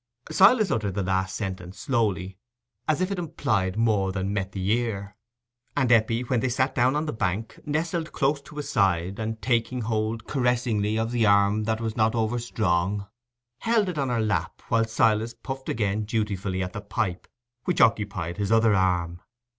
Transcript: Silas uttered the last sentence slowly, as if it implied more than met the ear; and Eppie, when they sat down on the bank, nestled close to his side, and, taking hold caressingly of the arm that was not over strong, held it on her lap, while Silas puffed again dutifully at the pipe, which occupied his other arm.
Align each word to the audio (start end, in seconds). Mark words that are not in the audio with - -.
Silas 0.31 0.71
uttered 0.71 0.95
the 0.95 1.03
last 1.03 1.35
sentence 1.35 1.77
slowly, 1.77 2.35
as 2.87 3.01
if 3.01 3.11
it 3.11 3.19
implied 3.19 3.77
more 3.77 4.11
than 4.11 4.33
met 4.33 4.51
the 4.51 4.71
ear; 4.71 5.15
and 5.77 5.91
Eppie, 5.91 6.23
when 6.23 6.39
they 6.39 6.49
sat 6.49 6.73
down 6.73 6.95
on 6.95 7.05
the 7.05 7.13
bank, 7.13 7.59
nestled 7.67 8.11
close 8.11 8.41
to 8.41 8.55
his 8.55 8.67
side, 8.67 9.19
and, 9.19 9.39
taking 9.43 9.81
hold 9.81 10.25
caressingly 10.25 10.97
of 10.97 11.11
the 11.11 11.27
arm 11.27 11.65
that 11.65 11.79
was 11.79 11.95
not 11.95 12.15
over 12.15 12.39
strong, 12.39 13.05
held 13.59 13.89
it 13.89 13.99
on 13.99 14.09
her 14.09 14.19
lap, 14.19 14.63
while 14.69 14.85
Silas 14.85 15.35
puffed 15.35 15.69
again 15.69 16.01
dutifully 16.01 16.63
at 16.63 16.73
the 16.73 16.81
pipe, 16.81 17.27
which 17.65 17.79
occupied 17.79 18.37
his 18.37 18.51
other 18.51 18.73
arm. 18.73 19.21